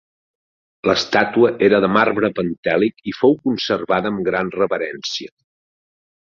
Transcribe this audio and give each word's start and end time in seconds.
L'estàtua 0.89 1.51
era 1.67 1.79
de 1.85 1.89
marbre 1.97 2.31
pentèlic 2.39 3.05
i 3.13 3.13
fou 3.19 3.37
conservada 3.45 4.13
amb 4.15 4.23
gran 4.31 4.51
reverència. 4.57 5.33